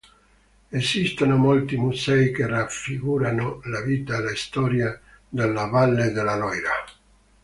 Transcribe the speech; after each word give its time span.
Esistono 0.69 1.35
molti 1.35 1.77
musei 1.77 2.33
che 2.33 2.47
raffigurano 2.47 3.61
la 3.65 3.81
vita 3.83 4.17
e 4.17 4.23
la 4.23 4.33
storia 4.35 4.99
della 5.29 5.65
Valle 5.67 6.09
della 6.11 6.35
Loira. 6.35 6.71